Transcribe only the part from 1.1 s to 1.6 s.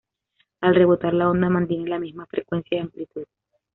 la onda